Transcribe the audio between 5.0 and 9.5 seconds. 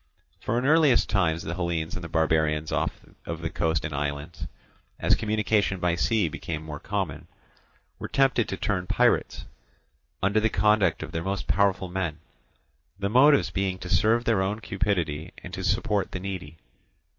communication by sea became more common, were tempted to turn pirates,